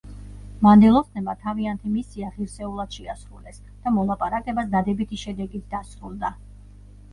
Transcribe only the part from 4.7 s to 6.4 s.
დადებითი შედეგით დასრულდა.